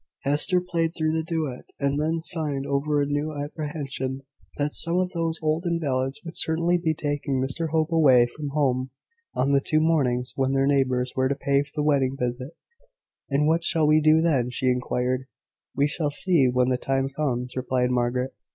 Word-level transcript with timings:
Hester 0.23 0.59
played 0.59 0.95
through 0.95 1.11
the 1.11 1.21
duet, 1.21 1.65
and 1.79 2.01
then 2.01 2.19
sighed 2.21 2.65
over 2.65 3.03
a 3.03 3.05
new 3.05 3.35
apprehension 3.39 4.23
that 4.57 4.73
some 4.73 4.97
of 4.97 5.11
those 5.11 5.37
old 5.43 5.67
invalids 5.67 6.21
would 6.25 6.35
certainly 6.35 6.79
be 6.79 6.95
taking 6.95 7.39
Mr 7.39 7.69
Hope 7.69 7.91
away 7.91 8.25
from 8.25 8.49
home 8.49 8.89
on 9.35 9.51
the 9.51 9.61
two 9.61 9.79
mornings 9.79 10.33
when 10.35 10.53
their 10.53 10.65
neighbours 10.65 11.13
were 11.15 11.29
to 11.29 11.35
pay 11.35 11.63
the 11.75 11.83
wedding 11.83 12.17
visit. 12.17 12.57
"And 13.29 13.45
what 13.47 13.63
shall 13.63 13.85
we 13.85 14.01
do 14.01 14.21
then?" 14.21 14.49
she 14.49 14.69
inquired. 14.69 15.27
"We 15.75 15.85
shall 15.85 16.09
see 16.09 16.47
when 16.51 16.69
the 16.69 16.77
time 16.79 17.07
comes," 17.07 17.55
replied 17.55 17.91
Margaret. 17.91 18.33